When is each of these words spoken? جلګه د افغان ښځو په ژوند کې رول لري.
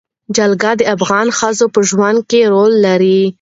جلګه 0.35 0.71
د 0.79 0.81
افغان 0.95 1.27
ښځو 1.37 1.65
په 1.73 1.79
ژوند 1.89 2.19
کې 2.29 2.41
رول 2.53 2.73
لري. 2.85 3.21